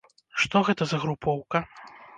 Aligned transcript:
Што 0.43 0.57
гэта 0.69 0.83
за 0.95 1.03
групоўка? 1.05 1.65